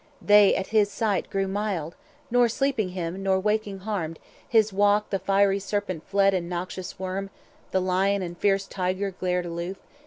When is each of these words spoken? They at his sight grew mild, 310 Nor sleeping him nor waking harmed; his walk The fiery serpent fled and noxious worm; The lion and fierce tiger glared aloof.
They 0.19 0.55
at 0.55 0.69
his 0.73 0.89
sight 0.91 1.29
grew 1.29 1.47
mild, 1.47 1.91
310 2.29 2.31
Nor 2.31 2.49
sleeping 2.49 2.89
him 2.89 3.21
nor 3.21 3.39
waking 3.39 3.77
harmed; 3.81 4.17
his 4.49 4.73
walk 4.73 5.11
The 5.11 5.19
fiery 5.19 5.59
serpent 5.59 6.07
fled 6.07 6.33
and 6.33 6.49
noxious 6.49 6.97
worm; 6.97 7.29
The 7.69 7.81
lion 7.81 8.23
and 8.23 8.35
fierce 8.35 8.65
tiger 8.65 9.11
glared 9.11 9.45
aloof. 9.45 9.77